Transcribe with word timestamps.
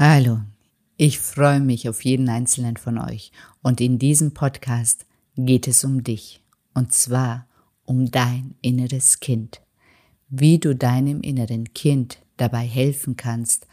Hallo, 0.00 0.42
ich 0.96 1.18
freue 1.18 1.58
mich 1.58 1.88
auf 1.88 2.04
jeden 2.04 2.28
einzelnen 2.28 2.76
von 2.76 2.98
euch 2.98 3.32
und 3.62 3.80
in 3.80 3.98
diesem 3.98 4.32
Podcast 4.32 5.06
geht 5.34 5.66
es 5.66 5.82
um 5.82 6.04
dich 6.04 6.40
und 6.72 6.94
zwar 6.94 7.48
um 7.84 8.08
dein 8.08 8.54
inneres 8.62 9.18
Kind, 9.18 9.60
wie 10.28 10.60
du 10.60 10.76
deinem 10.76 11.20
inneren 11.22 11.74
Kind 11.74 12.20
dabei 12.36 12.64
helfen 12.64 13.16
kannst, 13.16 13.66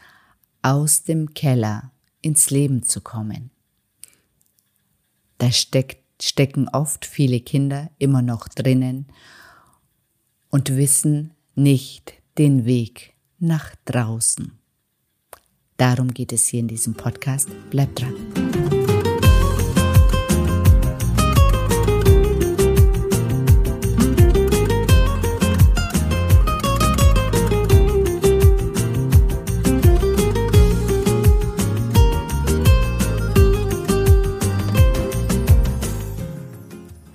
aus 0.62 1.04
dem 1.04 1.32
Keller 1.32 1.92
ins 2.22 2.50
Leben 2.50 2.82
zu 2.82 3.02
kommen. 3.02 3.52
Da 5.38 5.52
steckt, 5.52 6.02
stecken 6.20 6.68
oft 6.68 7.06
viele 7.06 7.38
Kinder 7.38 7.88
immer 7.98 8.20
noch 8.20 8.48
drinnen 8.48 9.06
und 10.50 10.76
wissen 10.76 11.34
nicht 11.54 12.14
den 12.36 12.64
Weg 12.64 13.14
nach 13.38 13.76
draußen. 13.84 14.58
Darum 15.76 16.12
geht 16.14 16.32
es 16.32 16.46
hier 16.46 16.60
in 16.60 16.68
diesem 16.68 16.94
Podcast. 16.94 17.48
Bleibt 17.70 18.00
dran. 18.00 18.14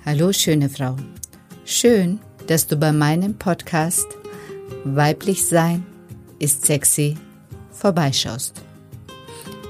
Hallo 0.04 0.32
schöne 0.32 0.68
Frau. 0.68 0.96
Schön, 1.64 2.20
dass 2.46 2.66
du 2.66 2.76
bei 2.76 2.92
meinem 2.92 3.34
Podcast 3.34 4.06
Weiblich 4.84 5.44
Sein 5.44 5.86
ist 6.38 6.66
sexy 6.66 7.16
vorbeischaust. 7.82 8.62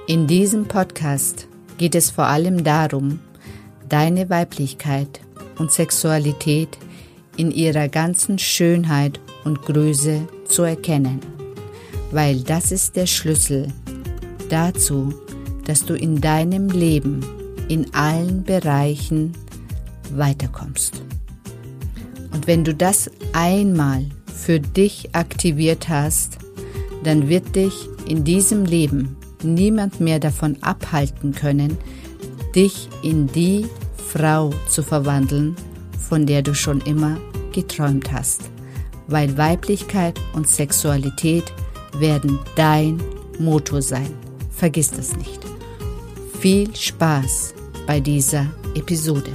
In 0.06 0.26
diesem 0.26 0.66
Podcast 0.66 1.48
geht 1.78 1.94
es 1.94 2.10
vor 2.10 2.26
allem 2.26 2.62
darum, 2.62 3.20
deine 3.88 4.28
Weiblichkeit 4.28 5.20
und 5.58 5.72
Sexualität 5.72 6.76
in 7.38 7.50
ihrer 7.50 7.88
ganzen 7.88 8.38
Schönheit 8.38 9.18
und 9.44 9.62
Größe 9.62 10.28
zu 10.44 10.62
erkennen, 10.62 11.20
weil 12.10 12.40
das 12.40 12.70
ist 12.70 12.96
der 12.96 13.06
Schlüssel 13.06 13.68
dazu, 14.50 15.14
dass 15.64 15.86
du 15.86 15.94
in 15.94 16.20
deinem 16.20 16.68
Leben 16.68 17.24
in 17.68 17.94
allen 17.94 18.44
Bereichen 18.44 19.32
weiterkommst. 20.14 21.02
Und 22.30 22.46
wenn 22.46 22.62
du 22.62 22.74
das 22.74 23.10
einmal 23.32 24.04
für 24.26 24.60
dich 24.60 25.14
aktiviert 25.14 25.88
hast, 25.88 26.42
dann 27.04 27.28
wird 27.28 27.54
dich 27.54 27.88
in 28.06 28.24
diesem 28.24 28.64
Leben 28.64 29.16
niemand 29.42 30.00
mehr 30.00 30.18
davon 30.18 30.56
abhalten 30.62 31.32
können, 31.32 31.76
dich 32.54 32.88
in 33.02 33.26
die 33.26 33.66
Frau 33.96 34.50
zu 34.68 34.82
verwandeln, 34.82 35.56
von 35.98 36.26
der 36.26 36.42
du 36.42 36.54
schon 36.54 36.80
immer 36.82 37.16
geträumt 37.52 38.12
hast. 38.12 38.42
Weil 39.08 39.36
Weiblichkeit 39.36 40.18
und 40.34 40.48
Sexualität 40.48 41.52
werden 41.98 42.38
dein 42.56 43.02
Motto 43.38 43.80
sein. 43.80 44.10
Vergiss 44.50 44.90
das 44.90 45.16
nicht. 45.16 45.40
Viel 46.38 46.74
Spaß 46.74 47.54
bei 47.86 48.00
dieser 48.00 48.46
Episode. 48.74 49.32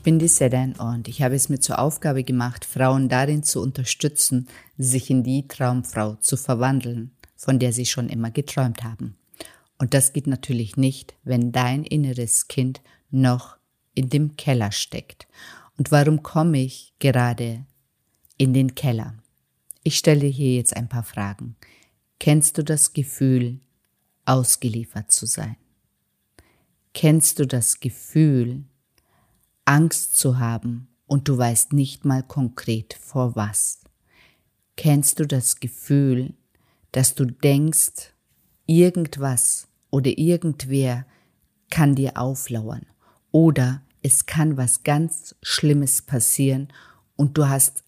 Ich 0.00 0.04
bin 0.04 0.18
die 0.18 0.28
Sedan 0.28 0.72
und 0.76 1.08
ich 1.08 1.20
habe 1.20 1.34
es 1.34 1.50
mir 1.50 1.60
zur 1.60 1.78
Aufgabe 1.78 2.24
gemacht, 2.24 2.64
Frauen 2.64 3.10
darin 3.10 3.42
zu 3.42 3.60
unterstützen, 3.60 4.48
sich 4.78 5.10
in 5.10 5.22
die 5.22 5.46
Traumfrau 5.46 6.14
zu 6.14 6.38
verwandeln, 6.38 7.10
von 7.36 7.58
der 7.58 7.74
sie 7.74 7.84
schon 7.84 8.08
immer 8.08 8.30
geträumt 8.30 8.82
haben. 8.82 9.18
Und 9.76 9.92
das 9.92 10.14
geht 10.14 10.26
natürlich 10.26 10.78
nicht, 10.78 11.12
wenn 11.22 11.52
dein 11.52 11.84
inneres 11.84 12.48
Kind 12.48 12.80
noch 13.10 13.58
in 13.92 14.08
dem 14.08 14.36
Keller 14.36 14.72
steckt. 14.72 15.28
Und 15.76 15.92
warum 15.92 16.22
komme 16.22 16.62
ich 16.62 16.94
gerade 16.98 17.66
in 18.38 18.54
den 18.54 18.74
Keller? 18.74 19.18
Ich 19.84 19.98
stelle 19.98 20.28
hier 20.28 20.54
jetzt 20.54 20.74
ein 20.74 20.88
paar 20.88 21.04
Fragen. 21.04 21.56
Kennst 22.18 22.56
du 22.56 22.64
das 22.64 22.94
Gefühl, 22.94 23.60
ausgeliefert 24.24 25.10
zu 25.10 25.26
sein? 25.26 25.56
Kennst 26.94 27.38
du 27.38 27.46
das 27.46 27.80
Gefühl, 27.80 28.64
Angst 29.70 30.16
zu 30.16 30.40
haben 30.40 30.88
und 31.06 31.28
du 31.28 31.38
weißt 31.38 31.74
nicht 31.74 32.04
mal 32.04 32.24
konkret 32.24 32.92
vor 33.00 33.36
was? 33.36 33.78
Kennst 34.76 35.20
du 35.20 35.28
das 35.28 35.60
Gefühl, 35.60 36.34
dass 36.90 37.14
du 37.14 37.24
denkst, 37.24 38.12
irgendwas 38.66 39.68
oder 39.90 40.18
irgendwer 40.18 41.06
kann 41.70 41.94
dir 41.94 42.16
auflauern 42.16 42.84
oder 43.30 43.80
es 44.02 44.26
kann 44.26 44.56
was 44.56 44.82
ganz 44.82 45.36
Schlimmes 45.40 46.02
passieren 46.02 46.72
und 47.14 47.38
du 47.38 47.48
hast 47.48 47.84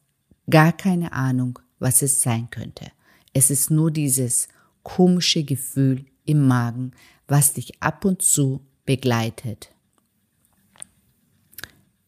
gar 0.48 0.72
keine 0.72 1.12
Ahnung, 1.12 1.58
was 1.80 2.02
es 2.02 2.22
sein 2.22 2.48
könnte. 2.50 2.92
Es 3.32 3.50
ist 3.50 3.72
nur 3.72 3.90
dieses 3.90 4.46
komische 4.84 5.42
Gefühl 5.42 6.04
im 6.26 6.46
Magen, 6.46 6.92
was 7.26 7.54
dich 7.54 7.82
ab 7.82 8.04
und 8.04 8.22
zu 8.22 8.64
begleitet. 8.84 9.71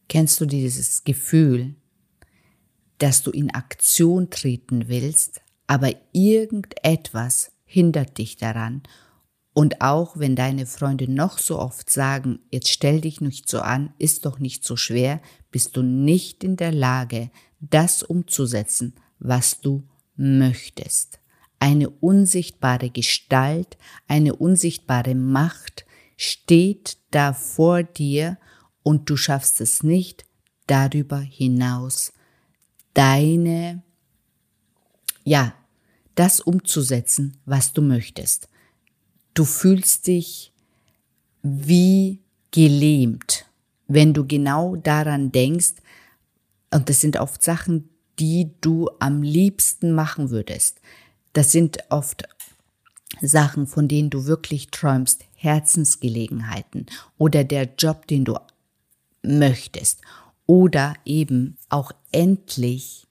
Kennst 0.07 0.39
du 0.41 0.45
dieses 0.45 1.03
Gefühl, 1.03 1.75
dass 2.99 3.23
du 3.23 3.31
in 3.31 3.53
Aktion 3.53 4.29
treten 4.29 4.87
willst, 4.87 5.41
aber 5.67 5.93
irgendetwas 6.13 7.51
hindert 7.65 8.17
dich 8.17 8.37
daran 8.37 8.83
und 9.57 9.79
auch 9.79 10.19
wenn 10.19 10.35
deine 10.35 10.65
Freunde 10.65 11.09
noch 11.09 11.37
so 11.39 11.57
oft 11.59 11.89
sagen, 11.89 12.39
jetzt 12.51 12.69
stell 12.69 12.99
dich 12.99 13.21
nicht 13.21 13.47
so 13.47 13.61
an, 13.61 13.93
ist 13.97 14.25
doch 14.25 14.37
nicht 14.37 14.65
so 14.65 14.75
schwer, 14.75 15.21
bist 15.49 15.77
du 15.77 15.81
nicht 15.81 16.43
in 16.43 16.57
der 16.57 16.73
Lage, 16.73 17.31
das 17.61 18.03
umzusetzen, 18.03 18.95
was 19.17 19.61
du 19.61 19.87
möchtest. 20.17 21.19
Eine 21.57 21.89
unsichtbare 21.89 22.89
Gestalt, 22.89 23.77
eine 24.09 24.35
unsichtbare 24.35 25.15
Macht 25.15 25.85
steht 26.17 26.97
da 27.11 27.31
vor 27.31 27.81
dir 27.81 28.37
und 28.85 29.09
du 29.09 29.17
schaffst 29.17 29.61
es 29.61 29.81
nicht, 29.81 30.25
darüber 30.67 31.19
hinaus 31.19 32.13
deine, 32.93 33.81
ja, 35.23 35.55
das 36.13 36.39
umzusetzen, 36.39 37.35
was 37.45 37.73
du 37.73 37.81
möchtest. 37.81 38.47
Du 39.33 39.43
fühlst 39.43 40.05
dich 40.05 40.53
wie 41.41 42.19
gelähmt, 42.51 43.47
wenn 43.87 44.13
du 44.13 44.23
genau 44.25 44.75
daran 44.75 45.31
denkst, 45.31 45.73
und 46.71 46.87
das 46.87 47.01
sind 47.01 47.17
oft 47.17 47.41
Sachen, 47.41 47.89
die 48.19 48.51
du 48.61 48.89
am 48.99 49.23
liebsten 49.23 49.93
machen 49.93 50.29
würdest. 50.29 50.79
Das 51.33 51.51
sind 51.51 51.79
oft 51.89 52.23
Sachen, 53.19 53.65
von 53.65 53.87
denen 53.87 54.11
du 54.11 54.25
wirklich 54.25 54.67
träumst, 54.67 55.25
Herzensgelegenheiten 55.33 56.85
oder 57.17 57.43
der 57.43 57.73
Job, 57.77 58.05
den 58.07 58.25
du 58.25 58.35
möchtest 59.25 60.01
oder 60.45 60.95
eben 61.05 61.57
auch 61.69 61.91
endlich 62.11 63.07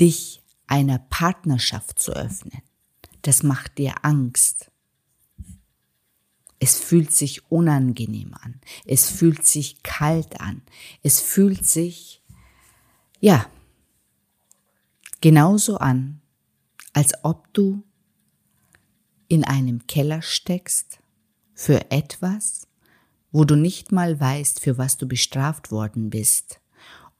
dich 0.00 0.42
einer 0.66 0.98
Partnerschaft 0.98 1.98
zu 1.98 2.12
öffnen. 2.12 2.62
Das 3.22 3.42
macht 3.42 3.78
dir 3.78 3.94
Angst. 4.02 4.70
Es 6.58 6.78
fühlt 6.78 7.12
sich 7.12 7.50
unangenehm 7.50 8.34
an. 8.34 8.60
Es 8.86 9.10
fühlt 9.10 9.46
sich 9.46 9.82
kalt 9.82 10.40
an. 10.40 10.62
Es 11.02 11.20
fühlt 11.20 11.66
sich, 11.66 12.22
ja, 13.20 13.46
genauso 15.20 15.78
an, 15.78 16.20
als 16.92 17.12
ob 17.24 17.52
du 17.52 17.82
in 19.28 19.44
einem 19.44 19.86
Keller 19.86 20.22
steckst 20.22 20.98
für 21.54 21.90
etwas, 21.90 22.66
wo 23.34 23.44
du 23.44 23.56
nicht 23.56 23.90
mal 23.90 24.20
weißt, 24.20 24.60
für 24.60 24.78
was 24.78 24.96
du 24.96 25.08
bestraft 25.08 25.72
worden 25.72 26.08
bist. 26.08 26.60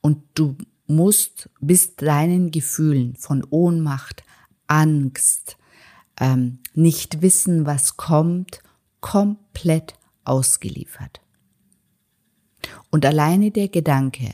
Und 0.00 0.22
du 0.34 0.56
musst, 0.86 1.50
bist 1.60 2.02
deinen 2.02 2.52
Gefühlen 2.52 3.16
von 3.16 3.44
Ohnmacht, 3.50 4.22
Angst, 4.68 5.56
ähm, 6.20 6.60
nicht 6.72 7.20
wissen, 7.20 7.66
was 7.66 7.96
kommt, 7.96 8.60
komplett 9.00 9.94
ausgeliefert. 10.22 11.20
Und 12.92 13.04
alleine 13.04 13.50
der 13.50 13.66
Gedanke, 13.66 14.30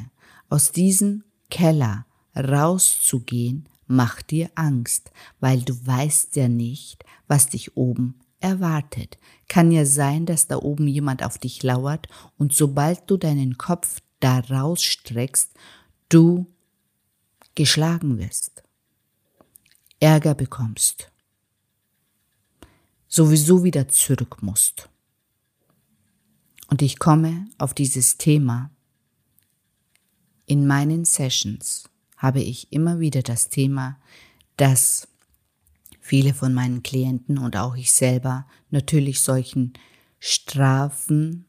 aus 0.50 0.72
diesem 0.72 1.24
Keller 1.48 2.04
rauszugehen, 2.36 3.70
macht 3.86 4.32
dir 4.32 4.50
Angst, 4.54 5.12
weil 5.40 5.62
du 5.62 5.74
weißt 5.86 6.36
ja 6.36 6.48
nicht, 6.48 7.06
was 7.26 7.48
dich 7.48 7.74
oben 7.78 8.19
erwartet. 8.40 9.18
Kann 9.48 9.70
ja 9.70 9.84
sein, 9.84 10.26
dass 10.26 10.46
da 10.46 10.56
oben 10.56 10.88
jemand 10.88 11.22
auf 11.22 11.38
dich 11.38 11.62
lauert 11.62 12.08
und 12.38 12.52
sobald 12.52 13.08
du 13.10 13.16
deinen 13.16 13.58
Kopf 13.58 14.00
da 14.20 14.40
rausstreckst, 14.40 15.50
du 16.08 16.46
geschlagen 17.54 18.18
wirst, 18.18 18.62
Ärger 19.98 20.34
bekommst, 20.34 21.10
sowieso 23.08 23.64
wieder 23.64 23.88
zurück 23.88 24.42
musst. 24.42 24.88
Und 26.68 26.82
ich 26.82 26.98
komme 26.98 27.48
auf 27.58 27.74
dieses 27.74 28.16
Thema. 28.16 28.70
In 30.46 30.66
meinen 30.66 31.04
Sessions 31.04 31.84
habe 32.16 32.40
ich 32.40 32.72
immer 32.72 33.00
wieder 33.00 33.22
das 33.22 33.48
Thema, 33.48 33.98
dass 34.56 35.08
viele 36.10 36.34
von 36.34 36.52
meinen 36.52 36.82
Klienten 36.82 37.38
und 37.38 37.56
auch 37.56 37.76
ich 37.76 37.92
selber 37.92 38.44
natürlich 38.70 39.20
solchen 39.20 39.74
Strafen 40.18 41.44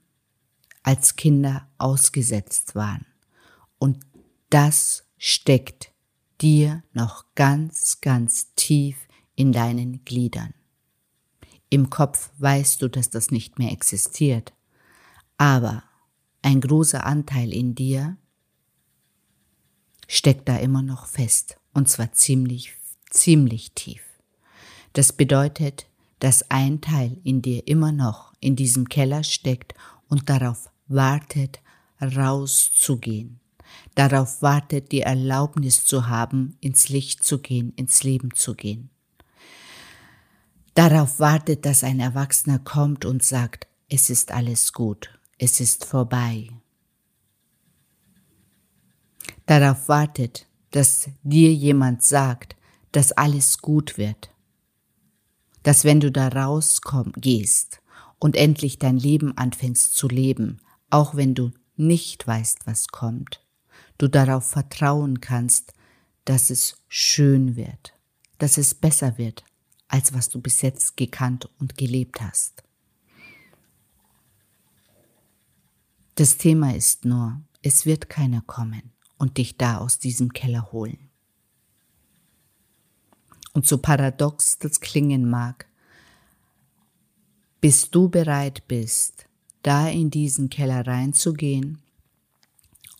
als 0.83 1.15
Kinder 1.15 1.67
ausgesetzt 1.79 2.75
waren. 2.75 3.07
Und 3.79 4.05
das 4.51 5.03
steckt 5.17 5.91
dir 6.41 6.83
noch 6.93 7.25
ganz, 7.33 8.01
ganz 8.01 8.53
tief 8.53 8.97
in 9.33 9.51
deinen 9.51 10.05
Gliedern. 10.05 10.53
Im 11.71 11.89
Kopf 11.89 12.29
weißt 12.37 12.83
du, 12.83 12.87
dass 12.87 13.09
das 13.09 13.31
nicht 13.31 13.57
mehr 13.57 13.71
existiert, 13.71 14.53
aber 15.39 15.83
ein 16.43 16.61
großer 16.61 17.03
Anteil 17.03 17.51
in 17.51 17.73
dir 17.73 18.15
steckt 20.07 20.47
da 20.47 20.57
immer 20.57 20.83
noch 20.83 21.07
fest, 21.07 21.57
und 21.73 21.89
zwar 21.89 22.11
ziemlich, 22.11 22.75
ziemlich 23.09 23.71
tief. 23.71 24.10
Das 24.93 25.13
bedeutet, 25.13 25.87
dass 26.19 26.49
ein 26.49 26.81
Teil 26.81 27.17
in 27.23 27.41
dir 27.41 27.67
immer 27.67 27.91
noch 27.91 28.33
in 28.39 28.55
diesem 28.55 28.89
Keller 28.89 29.23
steckt 29.23 29.73
und 30.07 30.29
darauf 30.29 30.69
wartet, 30.87 31.61
rauszugehen. 32.01 33.39
Darauf 33.95 34.41
wartet, 34.41 34.91
die 34.91 35.01
Erlaubnis 35.01 35.85
zu 35.85 36.07
haben, 36.07 36.57
ins 36.59 36.89
Licht 36.89 37.23
zu 37.23 37.39
gehen, 37.39 37.73
ins 37.75 38.03
Leben 38.03 38.33
zu 38.33 38.55
gehen. 38.55 38.89
Darauf 40.73 41.19
wartet, 41.19 41.65
dass 41.65 41.83
ein 41.83 41.99
Erwachsener 41.99 42.59
kommt 42.59 43.05
und 43.05 43.23
sagt, 43.23 43.67
es 43.89 44.09
ist 44.09 44.31
alles 44.31 44.73
gut, 44.73 45.09
es 45.37 45.59
ist 45.59 45.85
vorbei. 45.85 46.49
Darauf 49.45 49.89
wartet, 49.89 50.47
dass 50.71 51.09
dir 51.23 51.53
jemand 51.53 52.03
sagt, 52.03 52.55
dass 52.93 53.11
alles 53.11 53.57
gut 53.57 53.97
wird. 53.97 54.31
Dass 55.63 55.83
wenn 55.83 55.99
du 55.99 56.11
da 56.11 56.27
rausgehst 56.27 57.81
und 58.19 58.35
endlich 58.35 58.79
dein 58.79 58.97
Leben 58.97 59.37
anfängst 59.37 59.95
zu 59.95 60.07
leben, 60.07 60.59
auch 60.89 61.15
wenn 61.15 61.35
du 61.35 61.51
nicht 61.75 62.25
weißt, 62.25 62.65
was 62.65 62.87
kommt, 62.87 63.45
du 63.97 64.07
darauf 64.07 64.49
vertrauen 64.49 65.21
kannst, 65.21 65.73
dass 66.25 66.49
es 66.49 66.77
schön 66.87 67.55
wird, 67.55 67.93
dass 68.37 68.57
es 68.57 68.73
besser 68.73 69.17
wird, 69.17 69.43
als 69.87 70.13
was 70.13 70.29
du 70.29 70.39
bis 70.39 70.61
jetzt 70.61 70.97
gekannt 70.97 71.49
und 71.59 71.77
gelebt 71.77 72.21
hast. 72.21 72.63
Das 76.15 76.37
Thema 76.37 76.75
ist 76.75 77.05
nur, 77.05 77.41
es 77.61 77.85
wird 77.85 78.09
keiner 78.09 78.41
kommen 78.41 78.91
und 79.17 79.37
dich 79.37 79.57
da 79.57 79.77
aus 79.77 79.99
diesem 79.99 80.33
Keller 80.33 80.71
holen. 80.71 81.10
Und 83.53 83.67
so 83.67 83.77
paradox 83.77 84.57
das 84.59 84.79
klingen 84.79 85.29
mag, 85.29 85.65
bis 87.59 87.91
du 87.91 88.09
bereit 88.09 88.67
bist, 88.67 89.25
da 89.61 89.87
in 89.87 90.09
diesen 90.09 90.49
Keller 90.49 90.87
reinzugehen 90.87 91.79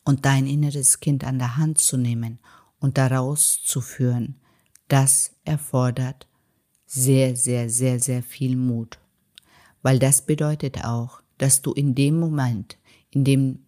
und 0.03 0.25
dein 0.25 0.45
inneres 0.45 1.00
Kind 1.00 1.24
an 1.24 1.39
der 1.39 1.57
Hand 1.57 1.80
zu 1.80 1.98
nehmen 1.98 2.39
und 2.80 2.98
daraus 2.98 3.62
zu 3.63 3.81
führen, 3.81 4.36
das 4.88 5.31
erfordert 5.45 6.27
sehr, 6.86 7.36
sehr, 7.38 7.69
sehr, 7.69 8.00
sehr 8.00 8.21
viel 8.21 8.57
Mut. 8.57 9.00
Weil 9.81 9.98
das 9.98 10.25
bedeutet 10.25 10.83
auch, 10.83 11.21
dass 11.38 11.62
du 11.62 11.71
in 11.71 11.95
dem 11.95 12.19
Moment, 12.19 12.77
in 13.09 13.24
dem 13.24 13.59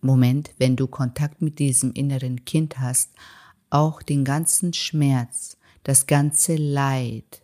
Moment, 0.00 0.50
wenn 0.58 0.74
du 0.76 0.88
Kontakt 0.88 1.40
mit 1.40 1.60
diesem 1.60 1.92
inneren 1.92 2.44
Kind 2.44 2.80
hast, 2.80 3.10
auch 3.70 4.02
den 4.02 4.24
ganzen 4.24 4.72
Schmerz, 4.72 5.56
das 5.84 6.06
ganze 6.06 6.56
Leid, 6.56 7.42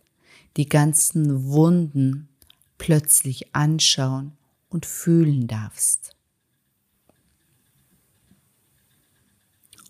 die 0.57 0.67
ganzen 0.67 1.49
Wunden 1.49 2.29
plötzlich 2.77 3.53
anschauen 3.55 4.33
und 4.69 4.85
fühlen 4.85 5.47
darfst. 5.47 6.15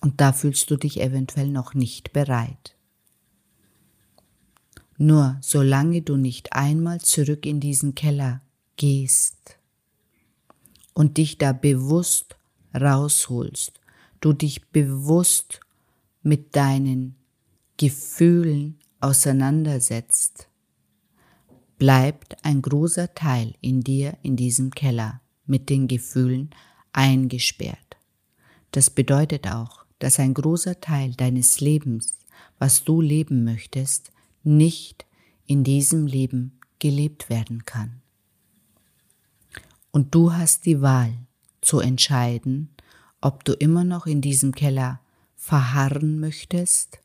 Und 0.01 0.21
da 0.21 0.31
fühlst 0.31 0.71
du 0.71 0.77
dich 0.77 1.01
eventuell 1.01 1.49
noch 1.49 1.73
nicht 1.73 2.13
bereit. 2.13 2.75
Nur 4.97 5.37
solange 5.41 6.01
du 6.01 6.17
nicht 6.17 6.53
einmal 6.53 6.99
zurück 7.01 7.45
in 7.45 7.59
diesen 7.59 7.95
Keller 7.95 8.41
gehst 8.75 9.57
und 10.93 11.17
dich 11.17 11.37
da 11.37 11.53
bewusst 11.53 12.37
rausholst, 12.73 13.79
du 14.19 14.33
dich 14.33 14.67
bewusst 14.69 15.61
mit 16.21 16.55
deinen 16.55 17.15
Gefühlen 17.79 18.77
auseinandersetzt, 18.99 20.49
bleibt 21.77 22.35
ein 22.43 22.61
großer 22.61 23.13
Teil 23.15 23.53
in 23.61 23.79
dir 23.79 24.17
in 24.21 24.35
diesem 24.35 24.71
Keller 24.71 25.21
mit 25.45 25.69
den 25.69 25.87
Gefühlen 25.87 26.49
eingesperrt. 26.91 27.95
Das 28.71 28.89
bedeutet 28.89 29.47
auch, 29.47 29.85
dass 29.97 30.19
ein 30.19 30.33
großer 30.33 30.81
Teil 30.81 31.13
deines 31.13 31.61
Lebens, 31.61 32.15
was 32.57 32.83
du 32.83 32.99
leben 32.99 33.45
möchtest, 33.45 34.11
nicht 34.43 35.05
in 35.45 35.63
diesem 35.63 36.05
Leben 36.05 36.59
gelebt 36.79 37.29
werden 37.29 37.63
kann. 37.63 38.01
Und 39.91 40.13
du 40.13 40.33
hast 40.33 40.65
die 40.65 40.81
Wahl 40.81 41.13
zu 41.61 41.79
entscheiden, 41.79 42.71
ob 43.21 43.45
du 43.45 43.53
immer 43.53 43.85
noch 43.85 44.05
in 44.05 44.19
diesem 44.19 44.53
Keller 44.53 44.99
verharren 45.37 46.19
möchtest 46.19 46.99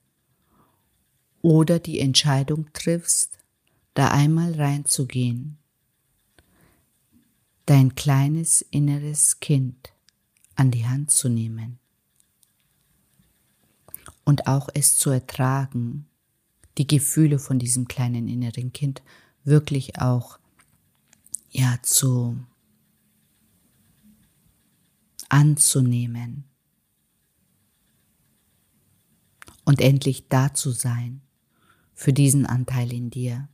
oder 1.45 1.79
die 1.79 2.01
Entscheidung 2.01 2.73
triffst, 2.73 3.39
da 3.93 4.09
einmal 4.09 4.55
reinzugehen, 4.55 5.59
dein 7.67 7.95
kleines 7.95 8.63
inneres 8.63 9.41
Kind 9.41 9.93
an 10.55 10.71
die 10.71 10.87
Hand 10.87 11.11
zu 11.11 11.29
nehmen 11.29 11.79
und 14.25 14.47
auch 14.47 14.71
es 14.73 14.97
zu 14.97 15.11
ertragen, 15.11 16.07
die 16.79 16.87
Gefühle 16.87 17.39
von 17.39 17.59
diesem 17.59 17.89
kleinen 17.89 18.27
inneren 18.27 18.73
Kind 18.73 19.03
wirklich 19.45 20.01
auch 20.01 20.39
ja 21.51 21.79
zu 21.83 22.39
anzunehmen 25.29 26.45
und 29.67 29.83
endlich 29.83 30.27
da 30.31 30.55
zu 30.55 30.71
sein 30.71 31.21
für 31.95 32.13
diesen 32.13 32.47
Anteil 32.47 32.93
in 32.93 33.11
dir 33.11 33.49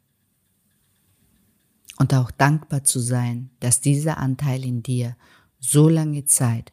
und 1.99 2.15
auch 2.15 2.31
dankbar 2.31 2.85
zu 2.85 2.99
sein, 2.99 3.51
dass 3.61 3.81
dieser 3.81 4.19
Anteil 4.19 4.65
in 4.65 4.83
dir 4.83 5.17
so 5.59 5.89
lange 5.89 6.25
Zeit 6.25 6.73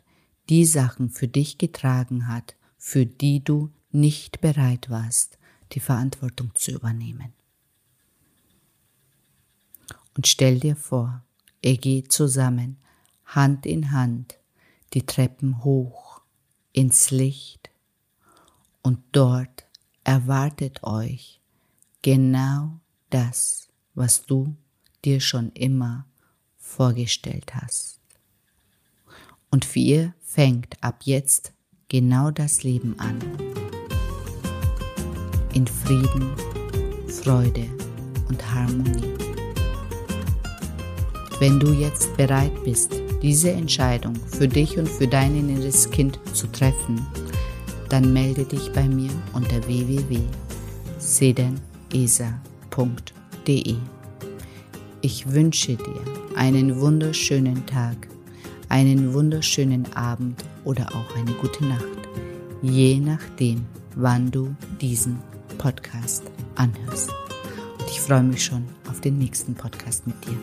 die 0.49 0.65
Sachen 0.65 1.09
für 1.09 1.27
dich 1.27 1.57
getragen 1.57 2.27
hat, 2.27 2.55
für 2.77 3.05
die 3.05 3.43
du 3.43 3.69
nicht 3.91 4.39
bereit 4.39 4.89
warst, 4.89 5.37
die 5.73 5.81
Verantwortung 5.81 6.51
zu 6.55 6.71
übernehmen. 6.71 7.33
Und 10.15 10.27
stell 10.27 10.59
dir 10.59 10.75
vor, 10.75 11.23
ihr 11.61 11.77
geht 11.77 12.11
zusammen, 12.11 12.77
Hand 13.25 13.65
in 13.65 13.91
Hand, 13.91 14.39
die 14.93 15.05
Treppen 15.05 15.63
hoch 15.65 16.21
ins 16.71 17.11
Licht 17.11 17.69
und 18.81 18.99
dort 19.11 19.65
erwartet 20.05 20.83
euch 20.83 21.36
genau 22.07 22.79
das, 23.09 23.67
was 23.93 24.25
du 24.25 24.55
dir 25.03 25.19
schon 25.19 25.51
immer 25.51 26.05
vorgestellt 26.55 27.53
hast. 27.53 27.99
Und 29.51 29.65
für 29.65 29.79
ihr 29.79 30.13
fängt 30.21 30.81
ab 30.81 31.01
jetzt 31.03 31.51
genau 31.89 32.31
das 32.31 32.63
Leben 32.63 32.97
an. 32.97 33.19
In 35.53 35.67
Frieden, 35.67 36.33
Freude 37.09 37.65
und 38.29 38.53
Harmonie. 38.53 39.13
Und 41.25 41.41
wenn 41.41 41.59
du 41.59 41.73
jetzt 41.73 42.15
bereit 42.15 42.63
bist, 42.63 42.93
diese 43.21 43.51
Entscheidung 43.51 44.15
für 44.15 44.47
dich 44.47 44.77
und 44.77 44.87
für 44.87 45.09
dein 45.09 45.35
inneres 45.35 45.91
Kind 45.91 46.21
zu 46.31 46.47
treffen, 46.47 47.05
dann 47.89 48.13
melde 48.13 48.45
dich 48.45 48.71
bei 48.71 48.87
mir 48.87 49.11
unter 49.33 49.61
www 49.67 50.21
sedenesa.de. 51.91 53.75
Ich 55.01 55.31
wünsche 55.31 55.75
dir 55.75 56.01
einen 56.35 56.79
wunderschönen 56.79 57.65
Tag, 57.65 58.07
einen 58.69 59.13
wunderschönen 59.13 59.85
Abend 59.95 60.43
oder 60.63 60.87
auch 60.89 61.15
eine 61.15 61.31
gute 61.33 61.65
Nacht, 61.65 61.85
je 62.61 62.99
nachdem, 62.99 63.65
wann 63.95 64.31
du 64.31 64.55
diesen 64.81 65.19
Podcast 65.57 66.23
anhörst. 66.55 67.09
Und 67.79 67.89
ich 67.89 68.01
freue 68.01 68.23
mich 68.23 68.43
schon 68.43 68.65
auf 68.89 69.01
den 69.01 69.17
nächsten 69.17 69.55
Podcast 69.55 70.05
mit 70.05 70.15
dir. 70.25 70.37